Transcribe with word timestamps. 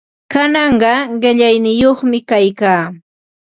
Kananqa 0.31 0.93
qillayniyuqmi 1.21 2.19
kaykaa. 2.29 2.83